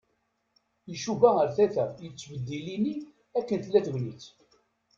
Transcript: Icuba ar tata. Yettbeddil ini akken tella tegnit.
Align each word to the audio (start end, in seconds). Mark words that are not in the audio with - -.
Icuba 0.93 1.29
ar 1.41 1.49
tata. 1.55 1.85
Yettbeddil 2.03 2.67
ini 2.75 2.95
akken 3.37 3.59
tella 3.63 3.81
tegnit. 3.85 4.23